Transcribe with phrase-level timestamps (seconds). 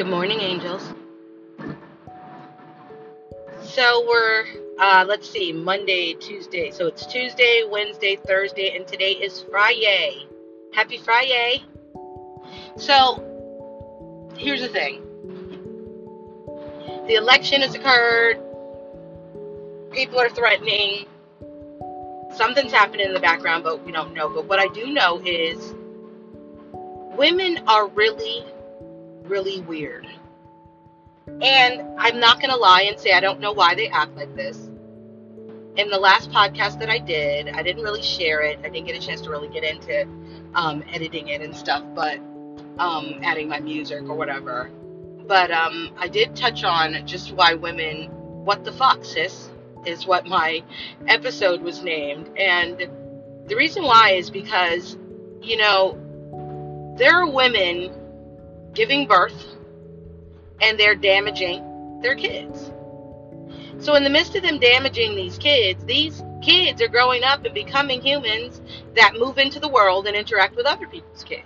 [0.00, 0.94] Good morning, angels.
[3.60, 4.46] So we're,
[4.78, 6.70] uh, let's see, Monday, Tuesday.
[6.70, 10.26] So it's Tuesday, Wednesday, Thursday, and today is Friday.
[10.72, 11.62] Happy Friday.
[12.78, 13.22] So
[14.38, 15.02] here's the thing
[17.06, 18.40] the election has occurred,
[19.90, 21.04] people are threatening,
[22.34, 24.30] something's happening in the background, but we don't know.
[24.30, 25.74] But what I do know is
[27.18, 28.46] women are really,
[29.30, 30.06] really weird.
[31.40, 34.34] And I'm not going to lie and say I don't know why they act like
[34.34, 34.68] this.
[35.76, 38.58] In the last podcast that I did, I didn't really share it.
[38.58, 40.06] I didn't get a chance to really get into
[40.54, 42.18] um, editing it and stuff, but
[42.78, 44.70] um, adding my music or whatever.
[45.26, 48.10] But um, I did touch on just why women,
[48.44, 49.50] what the fuck, sis,
[49.86, 50.62] is what my
[51.06, 52.28] episode was named.
[52.36, 52.88] And
[53.46, 54.98] the reason why is because,
[55.40, 55.96] you know,
[56.98, 57.92] there are women
[58.74, 59.56] giving birth
[60.60, 62.70] and they're damaging their kids.
[63.78, 67.54] So, in the midst of them damaging these kids, these kids are growing up and
[67.54, 68.60] becoming humans
[68.94, 71.44] that move into the world and interact with other people's kids.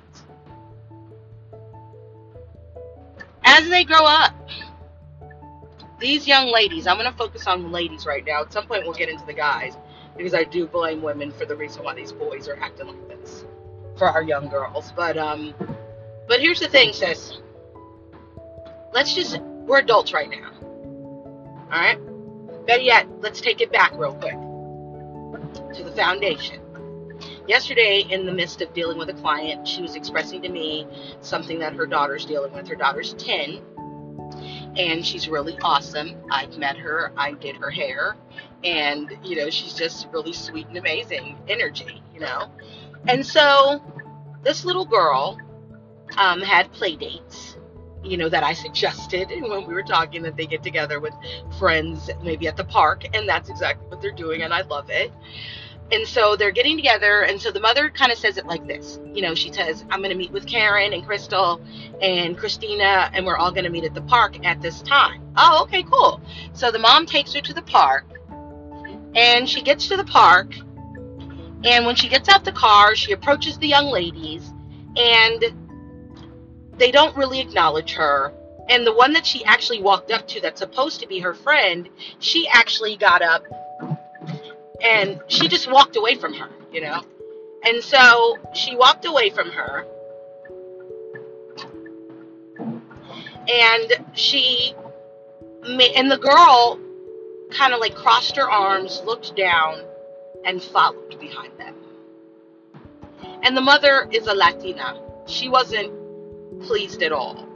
[3.45, 4.33] As they grow up,
[6.01, 8.43] these young ladies, I'm going to focus on the ladies right now.
[8.43, 9.77] At some point, we'll get into the guys
[10.17, 13.45] because I do blame women for the reason why these boys are acting like this
[13.97, 14.93] for our young girls.
[14.97, 15.55] But um,
[16.29, 17.39] but here's the thing, sis
[18.95, 20.53] let's just, we're adults right now.
[20.63, 21.99] All right?
[22.67, 24.37] Better yet, let's take it back real quick
[25.75, 26.61] to the foundation.
[27.47, 30.87] Yesterday, in the midst of dealing with a client, she was expressing to me
[31.21, 32.67] something that her daughter's dealing with.
[32.69, 33.61] Her daughter's 10,
[34.77, 36.17] and she's really awesome.
[36.31, 38.17] I've met her, I did her hair,
[38.63, 42.51] and, you know, she's just really sweet and amazing energy, you know?
[43.09, 43.83] And so,
[44.43, 45.39] this little girl
[46.19, 47.57] um, had play dates
[48.05, 51.15] you know, that I suggested when we were talking that they get together with
[51.59, 55.11] friends, maybe at the park, and that's exactly what they're doing, and I love it.
[55.93, 58.99] And so they're getting together, and so the mother kind of says it like this.
[59.13, 61.61] You know, she says, I'm going to meet with Karen and Crystal
[62.01, 65.23] and Christina, and we're all going to meet at the park at this time.
[65.37, 66.23] Oh, okay, cool.
[66.55, 68.07] So the mom takes her to the park,
[69.15, 70.55] and she gets to the park,
[71.65, 74.53] and when she gets out the car, she approaches the young ladies,
[74.97, 75.45] and
[76.79, 78.33] they don't really acknowledge her.
[78.69, 81.89] And the one that she actually walked up to, that's supposed to be her friend,
[82.19, 83.45] she actually got up
[84.83, 87.03] and she just walked away from her, you know?
[87.65, 89.87] And so she walked away from her.
[93.49, 94.75] And she,
[95.63, 96.79] and the girl
[97.51, 99.83] kind of like crossed her arms, looked down,
[100.45, 101.75] and followed behind them.
[103.43, 105.01] And the mother is a Latina.
[105.27, 105.93] She wasn't
[106.63, 107.49] pleased at all.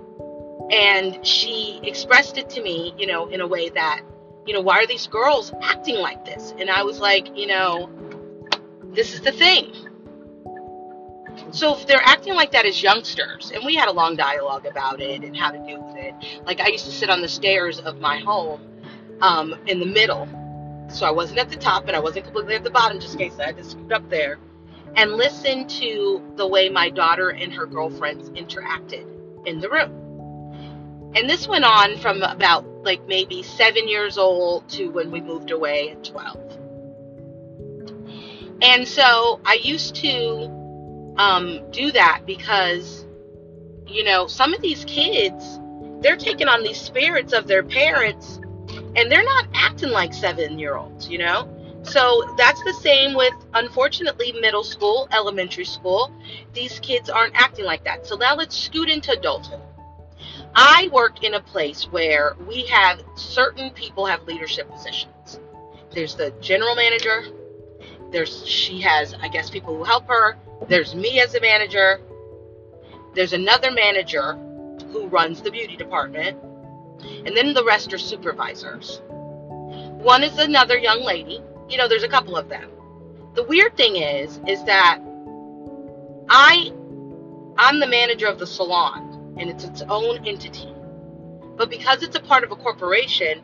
[0.71, 4.03] And she expressed it to me, you know, in a way that,
[4.47, 6.53] you know, why are these girls acting like this?
[6.59, 7.91] And I was like, you know,
[8.93, 9.73] this is the thing.
[11.51, 15.01] So if they're acting like that as youngsters, and we had a long dialogue about
[15.01, 16.15] it and how to deal with it.
[16.45, 18.61] Like I used to sit on the stairs of my home
[19.21, 20.29] um, in the middle.
[20.91, 23.21] So I wasn't at the top and I wasn't completely at the bottom, just in
[23.21, 24.39] case I had to scoot up there
[24.97, 29.07] and listen to the way my daughter and her girlfriends interacted
[29.47, 31.13] in the room.
[31.15, 35.51] And this went on from about like maybe seven years old to when we moved
[35.51, 36.59] away at 12.
[38.61, 43.07] And so I used to um, do that because,
[43.87, 45.59] you know, some of these kids,
[46.01, 48.41] they're taking on these spirits of their parents
[48.97, 51.49] and they're not acting like seven year olds, you know?
[51.89, 56.13] So that's the same with, unfortunately, middle school, elementary school.
[56.53, 58.07] These kids aren't acting like that.
[58.07, 59.61] So now let's scoot into adulthood.
[60.55, 65.41] I work in a place where we have certain people have leadership positions.
[65.93, 67.25] There's the general manager.
[68.11, 70.37] There's she has, I guess, people who help her.
[70.69, 72.01] There's me as a manager.
[73.15, 74.35] There's another manager
[74.93, 76.39] who runs the beauty department.
[77.25, 79.01] And then the rest are supervisors.
[80.03, 82.71] One is another young lady you know, there's a couple of them.
[83.35, 85.01] The weird thing is, is that
[86.29, 86.73] I,
[87.57, 90.73] I'm the manager of the salon, and it's its own entity.
[91.57, 93.43] But because it's a part of a corporation,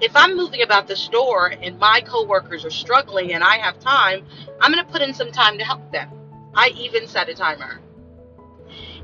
[0.00, 4.26] if I'm moving about the store and my coworkers are struggling and I have time,
[4.60, 6.10] I'm going to put in some time to help them.
[6.54, 7.80] I even set a timer.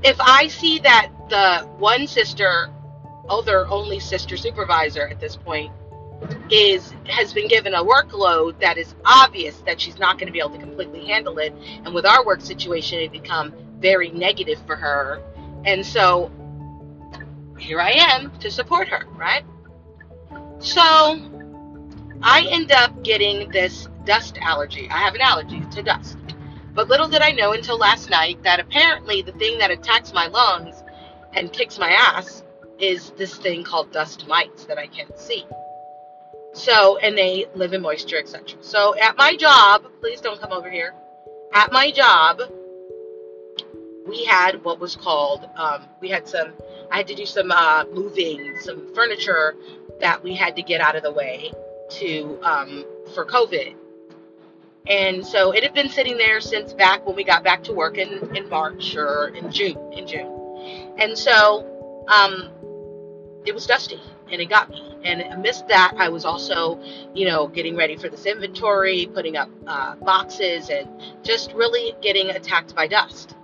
[0.02, 2.70] If I see that the one sister,
[3.28, 5.72] other only sister supervisor at this point,
[6.50, 10.40] is has been given a workload that is obvious that she's not going to be
[10.40, 14.76] able to completely handle it and with our work situation it become very negative for
[14.76, 15.22] her
[15.64, 16.30] and so
[17.60, 19.44] here I am to support her, right?
[20.58, 20.82] So
[22.22, 24.88] I end up getting this dust allergy.
[24.90, 26.18] I have an allergy to dust.
[26.74, 30.26] But little did I know until last night that apparently the thing that attacks my
[30.28, 30.82] lungs
[31.32, 32.42] and kicks my ass
[32.78, 35.44] is this thing called dust mites that I can't see.
[36.52, 38.58] So, and they live in moisture, etc.
[38.60, 40.94] So, at my job, please don't come over here.
[41.52, 42.40] At my job,
[44.06, 46.52] we had what was called, um, we had some,
[46.90, 49.54] I had to do some uh, moving, some furniture
[50.00, 51.52] that we had to get out of the way
[51.90, 53.74] to, um, for COVID.
[54.86, 57.98] And so it had been sitting there since back when we got back to work
[57.98, 60.94] in, in March or in June, in June.
[60.98, 62.50] And so, um,
[63.46, 64.00] it was dusty
[64.30, 64.89] and it got me.
[65.04, 66.78] And amidst that, I was also,
[67.14, 70.88] you know, getting ready for this inventory, putting up uh, boxes, and
[71.22, 73.34] just really getting attacked by dust.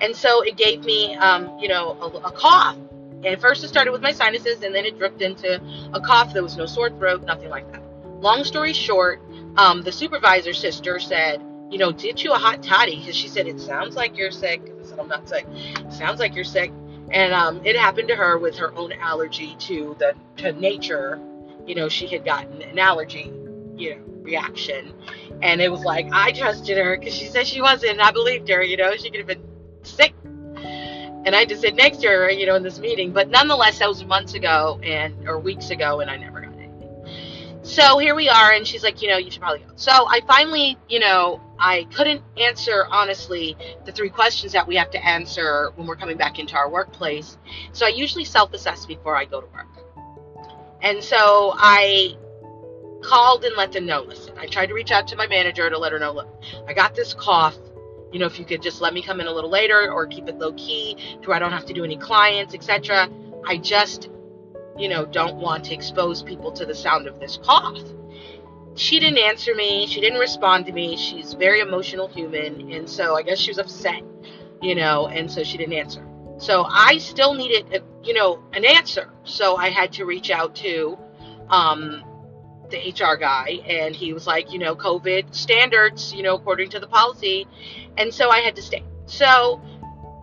[0.00, 2.76] And so it gave me, um, you know, a, a cough.
[2.76, 5.60] And at first it started with my sinuses, and then it dripped into
[5.92, 6.32] a cough.
[6.32, 7.82] There was no sore throat, nothing like that.
[8.20, 9.20] Long story short,
[9.56, 12.96] um, the supervisor sister said, you know, did you a hot toddy?
[12.98, 14.60] Because she said, it sounds like you're sick.
[14.62, 15.46] I said, I'm not sick.
[15.90, 16.72] sounds like you're sick
[17.10, 21.20] and um, it happened to her with her own allergy to the to nature.
[21.66, 23.32] You know, she had gotten an allergy,
[23.76, 24.92] you know, reaction,
[25.42, 27.92] and it was like I trusted her because she said she wasn't.
[27.92, 28.62] And I believed her.
[28.62, 29.42] You know, she could have been
[29.82, 33.12] sick, and I just said next to her, you know, in this meeting.
[33.12, 37.60] But nonetheless, that was months ago and or weeks ago, and I never got anything.
[37.62, 39.72] so here we are, and she's like, you know, you should probably go.
[39.76, 44.90] So I finally, you know, I couldn't answer honestly the three questions that we have
[44.92, 47.36] to answer when we're coming back into our workplace.
[47.72, 49.66] So I usually self assess before I go to work.
[50.82, 52.16] And so I
[53.02, 55.78] called and let them know listen, I tried to reach out to my manager to
[55.78, 56.28] let her know, look,
[56.66, 57.56] I got this cough.
[58.12, 60.28] You know, if you could just let me come in a little later or keep
[60.28, 63.08] it low key to where I don't have to do any clients, etc.
[63.46, 64.08] I just
[64.80, 67.78] you know, don't want to expose people to the sound of this cough.
[68.80, 69.86] She didn't answer me.
[69.86, 70.96] She didn't respond to me.
[70.96, 72.72] She's very emotional human.
[72.72, 74.02] And so I guess she was upset,
[74.62, 76.02] you know, and so she didn't answer.
[76.38, 79.10] So I still needed, a, you know, an answer.
[79.24, 80.98] So I had to reach out to
[81.50, 82.02] um,
[82.70, 86.80] the HR guy, and he was like, you know, COVID standards, you know, according to
[86.80, 87.46] the policy.
[87.98, 88.82] And so I had to stay.
[89.04, 89.60] So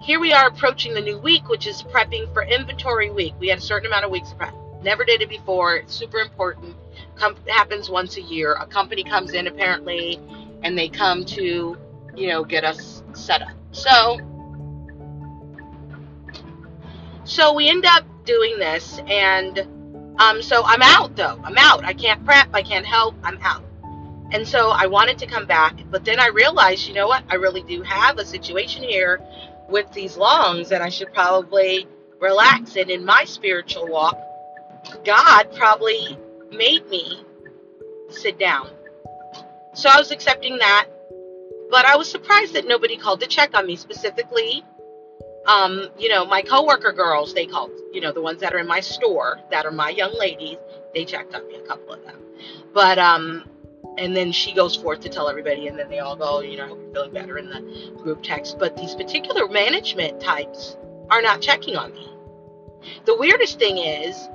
[0.02, 3.36] here we are approaching the new week, which is prepping for inventory week.
[3.40, 4.56] We had a certain amount of weeks of prep.
[4.82, 5.76] Never did it before.
[5.76, 6.76] It's super important.
[7.20, 8.54] Com- happens once a year.
[8.54, 10.20] A company comes in apparently,
[10.64, 11.78] and they come to,
[12.16, 13.56] you know, get us set up.
[13.72, 14.20] So,
[17.24, 19.68] so we end up doing this, and
[20.20, 21.40] um, so I'm out though.
[21.44, 21.84] I'm out.
[21.84, 22.50] I can't prep.
[22.54, 23.16] I can't help.
[23.24, 23.64] I'm out.
[24.32, 27.24] And so I wanted to come back, but then I realized, you know what?
[27.30, 29.22] I really do have a situation here
[29.70, 31.88] with these lungs and I should probably
[32.20, 32.76] relax.
[32.76, 34.20] And in my spiritual walk,
[35.06, 36.18] God probably
[36.52, 37.24] made me
[38.10, 38.70] sit down.
[39.74, 40.88] So I was accepting that.
[41.70, 44.64] But I was surprised that nobody called to check on me specifically.
[45.46, 48.68] Um, you know, my coworker girls, they called, you know, the ones that are in
[48.68, 50.58] my store, that are my young ladies,
[50.94, 52.22] they checked on me, a couple of them.
[52.74, 53.44] But um,
[53.98, 56.66] and then she goes forth to tell everybody and then they all go you know
[56.66, 60.78] i hope you're feeling better in the group text but these particular management types
[61.10, 62.10] are not checking on me
[63.06, 64.30] the weirdest thing is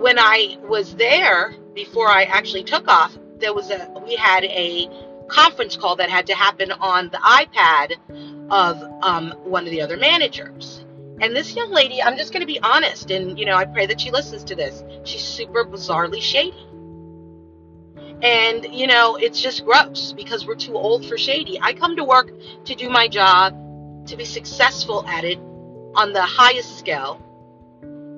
[0.00, 4.88] when i was there before i actually took off there was a we had a
[5.28, 7.96] conference call that had to happen on the ipad
[8.50, 10.84] of um, one of the other managers.
[11.20, 13.86] And this young lady i'm just going to be honest and you know i pray
[13.86, 14.82] that she listens to this.
[15.04, 16.66] She's super bizarrely shady.
[18.22, 21.58] And, you know, it's just gross because we're too old for shady.
[21.60, 22.30] I come to work
[22.66, 23.54] to do my job,
[24.08, 25.38] to be successful at it
[25.94, 27.18] on the highest scale,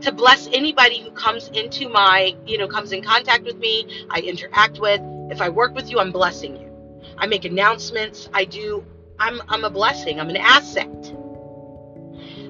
[0.02, 4.20] to bless anybody who comes into my, you know, comes in contact with me, I
[4.20, 5.00] interact with.
[5.30, 6.70] If I work with you, I'm blessing you.
[7.16, 8.28] I make announcements.
[8.32, 8.84] I do,
[9.18, 11.14] I'm, I'm a blessing, I'm an asset.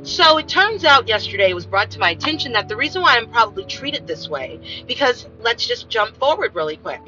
[0.05, 3.17] So it turns out yesterday it was brought to my attention that the reason why
[3.17, 7.01] I'm probably treated this way, because let's just jump forward really quick.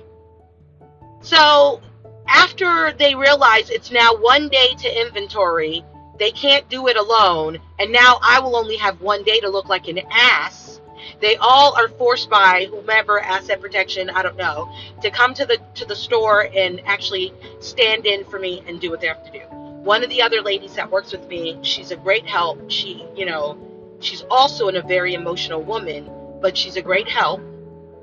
[1.21, 1.81] So
[2.29, 5.85] after they realize it's now one day to inventory,
[6.19, 9.69] they can't do it alone, and now I will only have one day to look
[9.69, 10.81] like an ass.
[11.21, 15.59] They all are forced by whomever asset protection, I don't know, to come to the
[15.75, 19.33] to the store and actually stand in for me and do what they have to
[19.33, 19.45] do.
[19.85, 22.71] One of the other ladies that works with me, she's a great help.
[22.71, 23.59] She, you know,
[24.01, 27.41] she's also a very emotional woman, but she's a great help.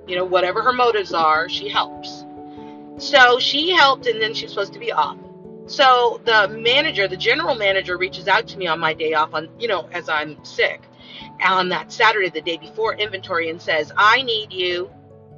[0.07, 2.25] You know, whatever her motives are, she helps.
[2.97, 5.17] So she helped, and then she was supposed to be off.
[5.71, 9.47] So the manager, the general manager, reaches out to me on my day off, on
[9.57, 10.81] you know, as I'm sick,
[11.41, 14.91] on that Saturday, the day before inventory, and says, I need you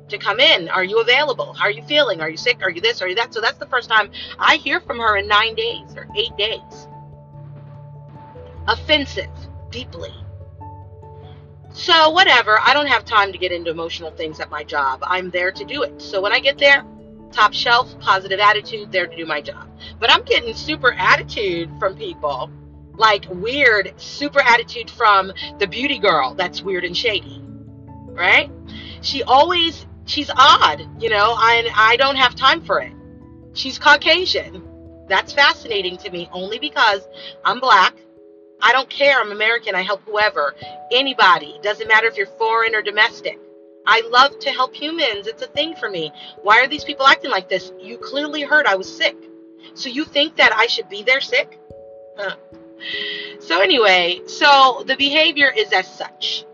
[0.10, 0.70] to come in.
[0.70, 1.54] Are you available?
[1.54, 2.20] How are you feeling?
[2.20, 2.64] Are you sick?
[2.64, 3.00] Are you this?
[3.04, 3.32] Are you that?
[3.32, 4.10] So that's the first time
[4.40, 6.88] I hear from her in nine days or eight days.
[8.68, 9.30] Offensive,
[9.70, 10.14] deeply.
[11.74, 12.60] So, whatever.
[12.60, 15.00] I don't have time to get into emotional things at my job.
[15.04, 16.02] I'm there to do it.
[16.02, 16.84] So, when I get there,
[17.34, 19.68] top shelf, positive attitude, there to do my job.
[20.00, 22.50] But I'm getting super attitude from people.
[22.96, 27.42] Like weird, super attitude from the beauty girl that's weird and shady.
[28.08, 28.52] Right?
[29.02, 32.94] She always, she's odd, you know, and I don't have time for it.
[33.54, 34.64] She's Caucasian.
[35.10, 37.02] That's fascinating to me only because
[37.44, 37.96] I'm black.
[38.62, 39.20] I don't care.
[39.20, 39.76] I'm American.
[39.76, 40.56] I help whoever,
[40.92, 41.60] anybody.
[41.62, 43.40] Doesn't matter if you're foreign or domestic.
[43.86, 45.28] I love to help humans.
[45.28, 46.12] It's a thing for me.
[46.42, 47.72] Why are these people acting like this?
[47.80, 49.16] You clearly heard I was sick.
[49.74, 51.60] So you think that I should be there sick?
[53.40, 56.46] So, anyway, so the behavior is as such.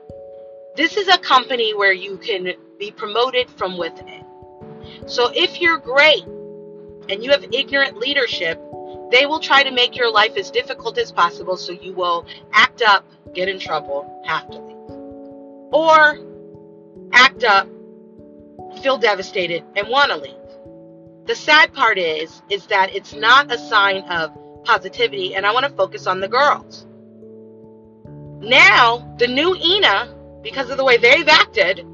[0.76, 4.24] This is a company where you can be promoted from within.
[5.08, 6.24] So, if you're great
[7.10, 8.62] and you have ignorant leadership,
[9.12, 12.84] they will try to make your life as difficult as possible so you will act
[12.84, 14.98] up, get in trouble, have to leave.
[15.72, 16.20] Or
[17.14, 17.68] act up,
[18.82, 20.36] feel devastated, and want to leave.
[21.26, 24.32] The sad part is, is that it's not a sign of
[24.64, 26.86] positivity, and I want to focus on the girls.
[28.42, 31.86] Now, the new Ina, because of the way they've acted,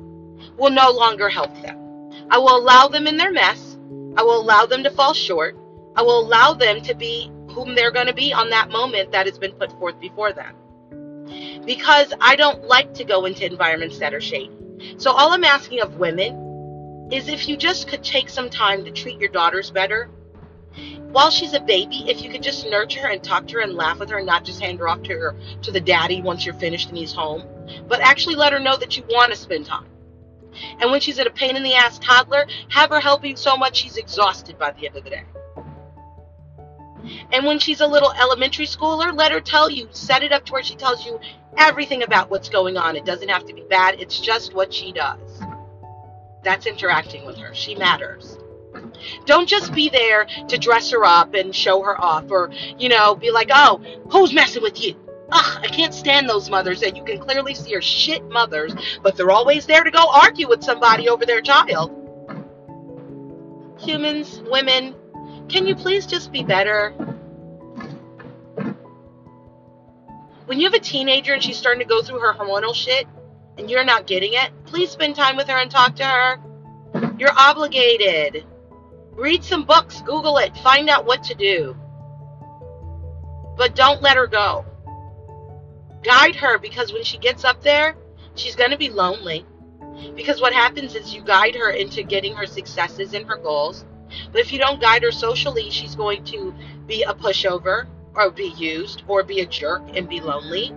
[0.58, 2.12] will no longer help them.
[2.30, 3.78] I will allow them in their mess.
[4.16, 5.58] I will allow them to fall short.
[5.96, 9.26] I will allow them to be whom they're going to be on that moment that
[9.26, 10.56] has been put forth before them.
[11.66, 14.52] Because I don't like to go into environments that are shady.
[14.98, 18.92] So, all I'm asking of women is if you just could take some time to
[18.92, 20.10] treat your daughters better.
[21.12, 23.74] While she's a baby, if you could just nurture her and talk to her and
[23.74, 26.46] laugh with her and not just hand her off to her to the daddy once
[26.46, 27.44] you're finished and he's home,
[27.88, 29.86] but actually let her know that you want to spend time.
[30.82, 33.56] And when she's at a pain in the ass toddler, have her help you so
[33.56, 35.24] much she's exhausted by the end of the day.
[37.32, 40.54] And when she's a little elementary schooler, let her tell you, set it up to
[40.54, 41.20] where she tells you
[41.58, 42.96] everything about what's going on.
[42.96, 45.42] It doesn't have to be bad, it's just what she does.
[46.44, 47.54] That's interacting with her.
[47.54, 48.38] She matters.
[49.26, 53.16] Don't just be there to dress her up and show her off or, you know,
[53.16, 53.82] be like, oh,
[54.12, 54.96] who's messing with you?
[55.32, 59.16] Ugh, I can't stand those mothers that you can clearly see are shit mothers, but
[59.16, 61.92] they're always there to go argue with somebody over their child.
[63.80, 64.96] Humans, women,
[65.48, 66.92] can you please just be better?
[70.46, 73.08] When you have a teenager and she's starting to go through her hormonal shit
[73.58, 76.38] and you're not getting it, please spend time with her and talk to her.
[77.18, 78.46] You're obligated.
[79.12, 81.76] Read some books, Google it, find out what to do.
[83.58, 84.66] But don't let her go.
[86.04, 87.96] Guide her because when she gets up there,
[88.36, 89.46] she's going to be lonely.
[90.16, 93.86] Because what happens is you guide her into getting her successes and her goals.
[94.32, 96.54] But if you don't guide her socially, she's going to
[96.88, 100.74] be a pushover or be used or be a jerk and be lonely.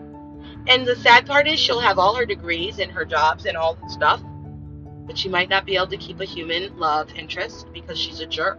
[0.66, 3.74] And the sad part is she'll have all her degrees and her jobs and all
[3.74, 4.20] the stuff,
[5.06, 8.26] but she might not be able to keep a human love interest because she's a
[8.26, 8.58] jerk.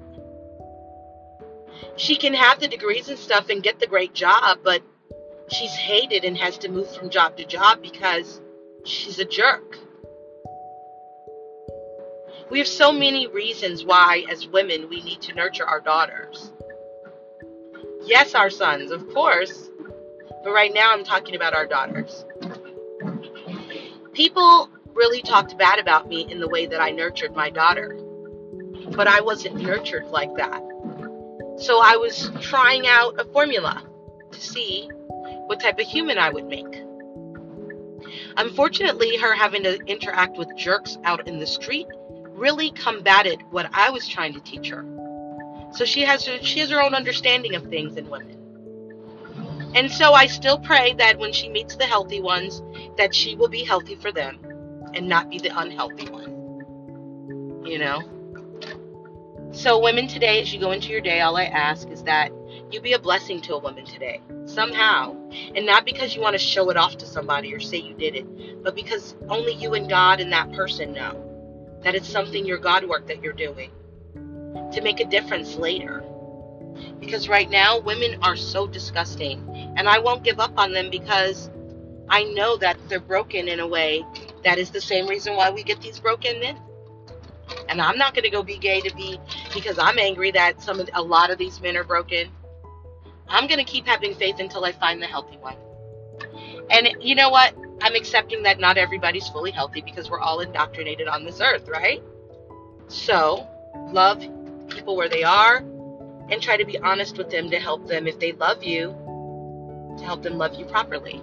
[1.97, 4.81] She can have the degrees and stuff and get the great job, but
[5.49, 8.41] she's hated and has to move from job to job because
[8.85, 9.77] she's a jerk.
[12.49, 16.51] We have so many reasons why, as women, we need to nurture our daughters.
[18.05, 19.69] Yes, our sons, of course,
[20.43, 22.25] but right now I'm talking about our daughters.
[24.13, 27.95] People really talked bad about me in the way that I nurtured my daughter,
[28.95, 30.63] but I wasn't nurtured like that.
[31.57, 33.83] So I was trying out a formula
[34.31, 34.89] to see
[35.45, 36.83] what type of human I would make.
[38.37, 41.87] Unfortunately, her having to interact with jerks out in the street
[42.39, 44.85] really combated what I was trying to teach her.
[45.73, 48.37] So she has her, she has her own understanding of things in women.
[49.75, 52.63] And so I still pray that when she meets the healthy ones,
[52.97, 54.39] that she will be healthy for them
[54.95, 57.65] and not be the unhealthy one.
[57.65, 58.01] You know?
[59.51, 62.31] So, women today, as you go into your day, all I ask is that
[62.71, 65.15] you be a blessing to a woman today, somehow.
[65.55, 68.15] And not because you want to show it off to somebody or say you did
[68.15, 71.28] it, but because only you and God and that person know
[71.83, 73.71] that it's something your God work that you're doing
[74.13, 76.03] to make a difference later.
[76.99, 79.73] Because right now, women are so disgusting.
[79.77, 81.49] And I won't give up on them because
[82.09, 84.05] I know that they're broken in a way
[84.43, 86.59] that is the same reason why we get these broken men.
[87.67, 89.19] And I'm not going to go be gay to be
[89.53, 92.29] because I'm angry that some of, a lot of these men are broken.
[93.27, 95.55] I'm going to keep having faith until I find the healthy one.
[96.69, 97.53] And you know what?
[97.81, 102.01] I'm accepting that not everybody's fully healthy because we're all indoctrinated on this earth, right?
[102.87, 103.47] So,
[103.91, 104.19] love
[104.67, 105.57] people where they are
[106.29, 108.95] and try to be honest with them to help them if they love you,
[109.97, 111.21] to help them love you properly.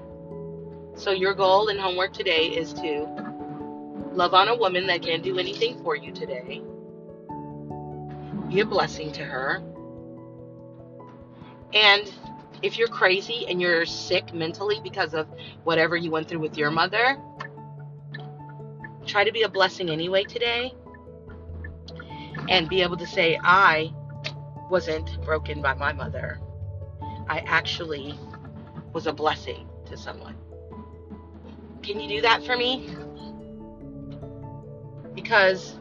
[0.94, 3.06] So, your goal and homework today is to
[4.12, 6.62] love on a woman that can't do anything for you today,
[8.48, 9.62] be a blessing to her,
[11.74, 12.12] and
[12.62, 15.26] if you're crazy and you're sick mentally because of
[15.64, 17.18] whatever you went through with your mother,
[19.06, 20.72] try to be a blessing anyway today
[22.48, 23.92] and be able to say, I
[24.70, 26.40] wasn't broken by my mother.
[27.28, 28.18] I actually
[28.92, 30.36] was a blessing to someone.
[31.82, 32.88] Can you do that for me?
[35.14, 35.76] Because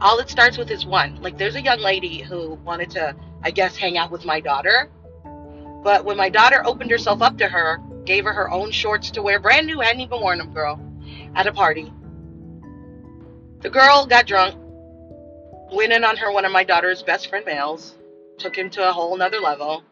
[0.00, 1.20] all it starts with is one.
[1.20, 4.90] Like, there's a young lady who wanted to, I guess, hang out with my daughter
[5.82, 9.22] but when my daughter opened herself up to her, gave her her own shorts to
[9.22, 10.80] wear, brand new, hadn't even worn them, girl,
[11.34, 11.92] at a party.
[13.60, 14.56] The girl got drunk,
[15.72, 17.94] went in on her, one of my daughter's best friend males,
[18.38, 19.82] took him to a whole nother level.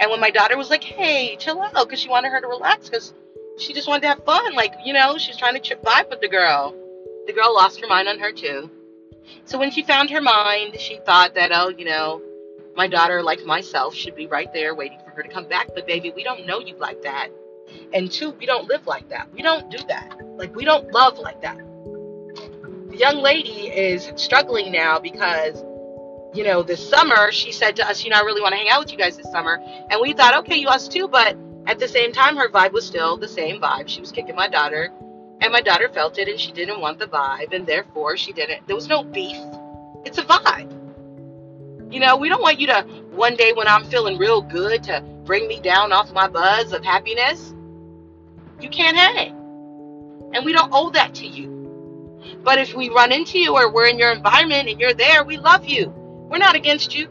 [0.00, 2.88] And when my daughter was like, hey, chill out, because she wanted her to relax,
[2.88, 3.12] because
[3.58, 4.54] she just wanted to have fun.
[4.54, 6.74] Like, you know, she's trying to chip vibe with the girl.
[7.26, 8.70] The girl lost her mind on her, too.
[9.44, 12.22] So when she found her mind, she thought that, oh, you know,
[12.76, 15.68] my daughter, like myself, should be right there waiting for her to come back.
[15.74, 17.28] But baby, we don't know you like that.
[17.92, 19.28] And two, we don't live like that.
[19.32, 20.18] We don't do that.
[20.36, 21.58] Like we don't love like that.
[22.90, 25.62] The young lady is struggling now because,
[26.34, 28.68] you know, this summer she said to us, you know, I really want to hang
[28.68, 29.60] out with you guys this summer.
[29.90, 31.36] And we thought, okay, you us too, but
[31.66, 33.88] at the same time her vibe was still the same vibe.
[33.88, 34.90] She was kicking my daughter.
[35.42, 38.66] And my daughter felt it and she didn't want the vibe and therefore she didn't
[38.66, 39.38] there was no beef.
[40.04, 40.69] It's a vibe.
[41.90, 45.02] You know, we don't want you to one day when I'm feeling real good to
[45.24, 47.52] bring me down off my buzz of happiness.
[48.60, 49.32] You can't hang.
[50.32, 51.50] And we don't owe that to you.
[52.44, 55.36] But if we run into you or we're in your environment and you're there, we
[55.36, 55.88] love you.
[56.30, 57.08] We're not against you.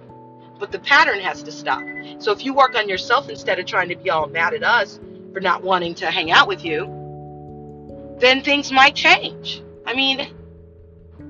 [0.60, 1.84] But the pattern has to stop.
[2.20, 5.00] So if you work on yourself instead of trying to be all mad at us
[5.34, 9.62] for not wanting to hang out with you, then things might change.
[9.86, 10.28] I mean,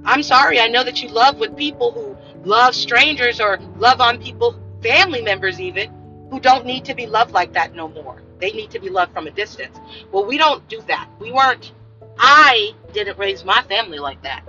[0.05, 0.59] I'm sorry.
[0.59, 2.08] I know that you love with people who
[2.43, 5.91] love strangers or love on people, family members even,
[6.29, 8.21] who don't need to be loved like that no more.
[8.39, 9.77] They need to be loved from a distance.
[10.11, 11.09] Well, we don't do that.
[11.19, 11.73] We weren't,
[12.17, 14.43] I didn't raise my family like that.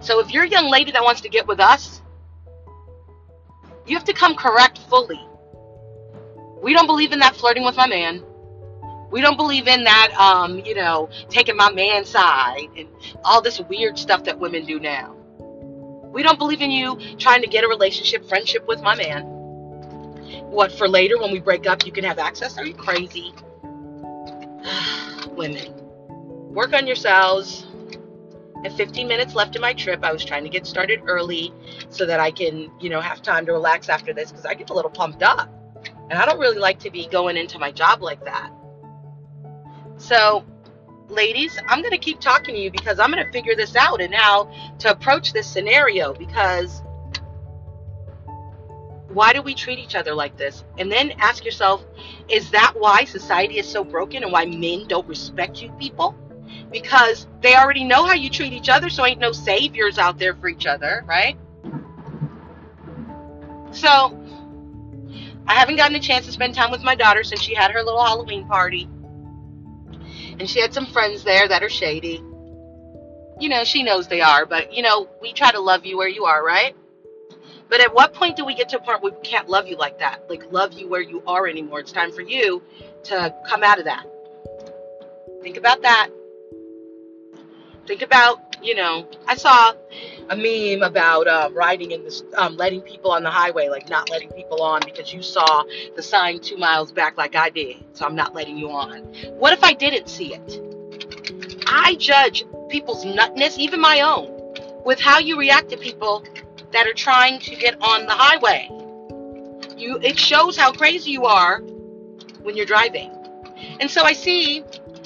[0.00, 2.02] So if you're a young lady that wants to get with us,
[3.86, 5.20] you have to come correct fully.
[6.62, 8.22] We don't believe in that flirting with my man.
[9.10, 12.88] We don't believe in that, um, you know, taking my man's side and
[13.24, 15.17] all this weird stuff that women do now.
[16.12, 19.24] We don't believe in you trying to get a relationship, friendship with my man.
[20.50, 22.58] What, for later when we break up, you can have access?
[22.58, 23.32] Are you crazy?
[25.30, 25.74] Women.
[26.54, 27.66] Work on yourselves.
[28.56, 30.02] I have 15 minutes left in my trip.
[30.02, 31.52] I was trying to get started early
[31.90, 34.70] so that I can, you know, have time to relax after this because I get
[34.70, 35.48] a little pumped up.
[36.10, 38.50] And I don't really like to be going into my job like that.
[39.98, 40.44] So
[41.08, 44.00] ladies, I'm going to keep talking to you because I'm going to figure this out
[44.00, 46.82] and how to approach this scenario because
[49.08, 50.64] why do we treat each other like this?
[50.76, 51.84] And then ask yourself,
[52.28, 56.14] is that why society is so broken and why men don't respect you people?
[56.70, 60.34] Because they already know how you treat each other, so ain't no saviors out there
[60.34, 61.38] for each other, right?
[63.70, 64.22] So,
[65.46, 67.82] I haven't gotten a chance to spend time with my daughter since she had her
[67.82, 68.88] little Halloween party
[70.38, 72.22] and she had some friends there that are shady.
[73.40, 76.08] You know, she knows they are, but you know, we try to love you where
[76.08, 76.74] you are, right?
[77.68, 79.76] But at what point do we get to a point where we can't love you
[79.76, 80.28] like that?
[80.28, 81.80] Like love you where you are anymore.
[81.80, 82.62] It's time for you
[83.04, 84.06] to come out of that.
[85.42, 86.08] Think about that.
[87.88, 89.72] Think about, you know, I saw
[90.28, 94.10] a meme about um, riding in this, um, letting people on the highway, like not
[94.10, 95.64] letting people on because you saw
[95.96, 97.82] the sign two miles back like I did.
[97.94, 99.04] So I'm not letting you on.
[99.38, 101.64] What if I didn't see it?
[101.66, 104.52] I judge people's nutness, even my own,
[104.84, 106.22] with how you react to people
[106.72, 108.68] that are trying to get on the highway.
[109.78, 111.60] You, it shows how crazy you are
[112.42, 113.10] when you're driving.
[113.80, 114.62] And so I see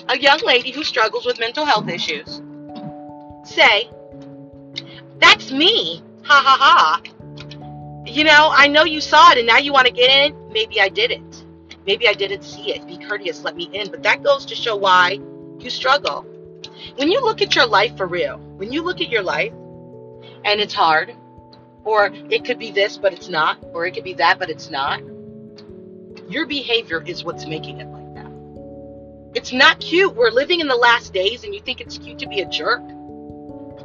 [0.08, 2.42] a young lady who struggles with mental health issues
[3.52, 3.90] say,
[5.18, 6.02] That's me.
[6.24, 7.02] Ha ha ha.
[8.06, 10.52] You know, I know you saw it and now you want to get in.
[10.52, 11.44] Maybe I didn't.
[11.86, 12.86] Maybe I didn't see it.
[12.86, 13.90] Be courteous, let me in.
[13.90, 15.20] But that goes to show why
[15.58, 16.26] you struggle.
[16.96, 19.52] When you look at your life for real, when you look at your life
[20.44, 21.14] and it's hard,
[21.84, 24.70] or it could be this, but it's not, or it could be that, but it's
[24.70, 25.00] not,
[26.28, 28.30] your behavior is what's making it like that.
[29.34, 30.14] It's not cute.
[30.14, 32.82] We're living in the last days and you think it's cute to be a jerk?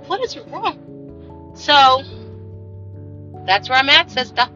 [0.08, 1.54] What is wrong?
[1.56, 2.04] So,
[3.46, 4.48] that's where I'm at, sister.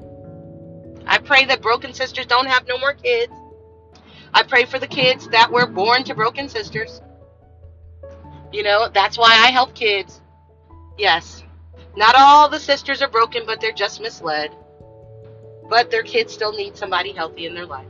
[1.06, 3.34] I pray that broken sisters don't have no more kids.
[4.34, 7.02] I pray for the kids that were born to broken sisters.
[8.52, 10.22] You know, that's why I help kids.
[10.98, 11.44] Yes.
[11.96, 14.52] Not all the sisters are broken, but they're just misled.
[15.70, 17.88] But their kids still need somebody healthy in their life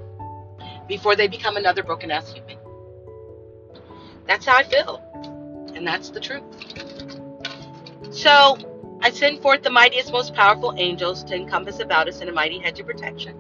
[0.88, 2.58] before they become another broken ass human.
[4.28, 5.02] That's how I feel.
[5.76, 6.44] And that's the truth.
[8.12, 8.58] So,
[9.02, 12.60] I send forth the mightiest, most powerful angels to encompass about us in a mighty
[12.60, 13.38] hedge of protection,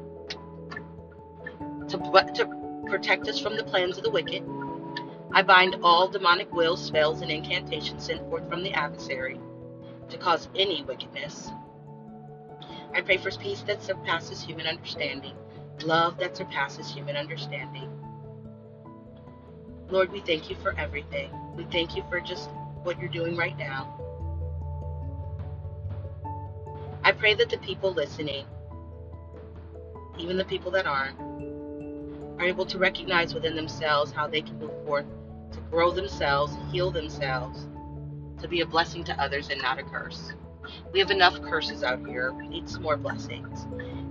[1.89, 1.97] to,
[2.35, 4.41] to protect us from the plans of the wicked.
[5.33, 9.41] I bind all demonic wills, spells, and incantations sent forth from the adversary
[10.09, 11.51] to cause any wickedness.
[12.93, 15.33] I pray for peace that surpasses human understanding,
[15.83, 17.89] love that surpasses human understanding.
[19.89, 21.29] Lord, we thank you for everything.
[21.57, 22.49] We thank you for just
[22.83, 23.97] what you're doing right now.
[27.03, 28.45] I pray that the people listening,
[30.19, 31.19] even the people that aren't,
[32.39, 35.05] are able to recognize within themselves how they can move forth
[35.51, 37.67] to grow themselves, heal themselves,
[38.41, 40.33] to be a blessing to others and not a curse.
[40.93, 42.31] We have enough curses out here.
[42.33, 43.65] We need some more blessings.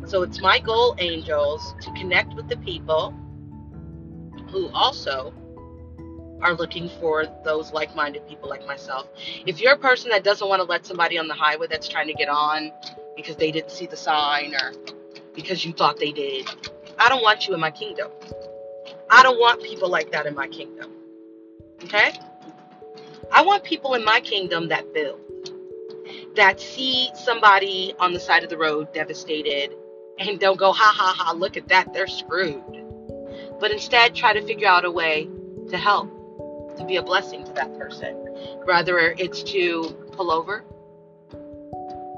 [0.07, 3.15] So it's my goal, angels, to connect with the people
[4.51, 5.33] who also
[6.43, 9.09] are looking for those like minded people like myself.
[9.47, 12.07] If you're a person that doesn't want to let somebody on the highway that's trying
[12.09, 12.73] to get on
[13.17, 14.73] because they didn't see the sign or
[15.35, 16.49] because you thought they did,
[16.99, 18.11] I don't want you in my kingdom.
[19.11, 20.93] I don't want people like that in my kingdom.
[21.85, 22.13] Okay?
[23.33, 25.21] I want people in my kingdom that build,
[26.37, 29.73] that see somebody on the side of the road devastated
[30.19, 32.63] and don't go, ha ha ha, look at that, they're screwed.
[33.59, 35.29] But instead try to figure out a way
[35.71, 36.11] to help
[36.81, 38.17] to be a blessing to that person.
[38.67, 40.65] Rather, it's to pull over,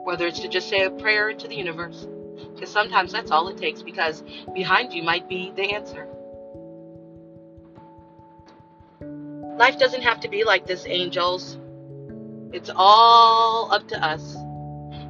[0.04, 2.06] whether it's to just say a prayer to the universe.
[2.54, 4.22] Because sometimes that's all it takes, because
[4.54, 6.08] behind you might be the answer.
[9.58, 11.58] Life doesn't have to be like this, angels.
[12.52, 14.34] It's all up to us.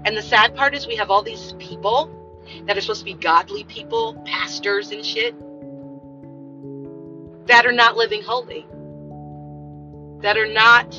[0.05, 2.11] And the sad part is, we have all these people
[2.67, 5.35] that are supposed to be godly people, pastors and shit,
[7.47, 8.67] that are not living holy
[10.23, 10.91] that are not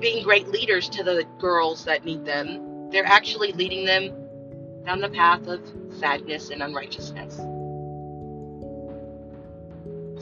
[0.00, 2.90] being great leaders to the girls that need them.
[2.90, 4.10] They're actually leading them
[4.84, 5.60] down the path of
[5.98, 7.36] sadness and unrighteousness.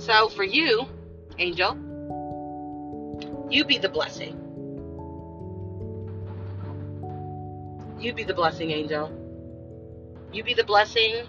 [0.04, 0.86] So for you,
[1.38, 1.76] angel,
[3.48, 4.38] you be the blessing.
[7.98, 9.12] You be the blessing, angel.
[10.32, 11.26] You be the blessing.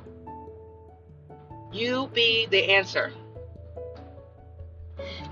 [1.72, 3.14] You be the answer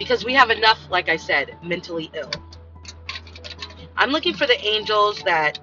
[0.02, 2.32] because we have enough, like I said, mentally ill.
[3.96, 5.60] I'm looking for the angels that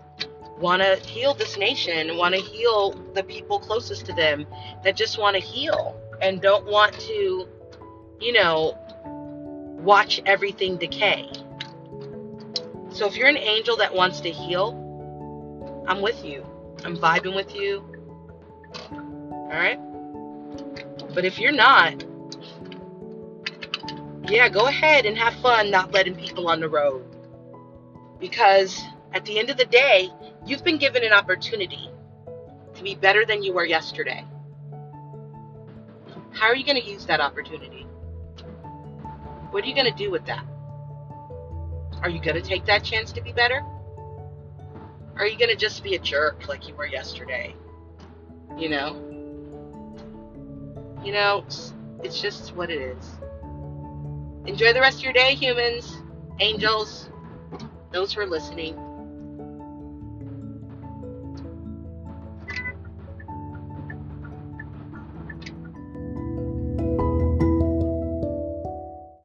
[0.61, 4.46] want to heal this nation, want to heal the people closest to them,
[4.85, 7.48] that just want to heal and don't want to,
[8.20, 8.79] you know,
[9.83, 11.29] watch everything decay.
[12.90, 16.46] So if you're an angel that wants to heal, I'm with you.
[16.85, 17.85] I'm vibing with you.
[18.92, 19.81] All right?
[21.12, 22.05] But if you're not,
[24.29, 27.05] yeah, go ahead and have fun not letting people on the road.
[28.19, 30.11] Because at the end of the day,
[30.45, 31.91] you've been given an opportunity
[32.75, 34.25] to be better than you were yesterday.
[36.33, 37.87] How are you going to use that opportunity?
[39.51, 40.45] What are you going to do with that?
[42.03, 43.64] Are you going to take that chance to be better?
[45.17, 47.57] Are you going to just be a jerk like you were yesterday?
[48.57, 49.05] You know?
[51.03, 51.45] You know,
[52.05, 53.11] it's just what it is.
[54.46, 55.98] Enjoy the rest of your day, humans,
[56.40, 57.11] angels,
[57.92, 58.77] those who are listening.